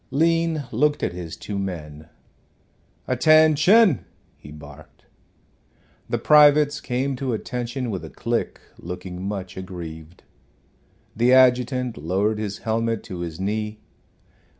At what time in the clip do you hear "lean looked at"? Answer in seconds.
0.09-1.13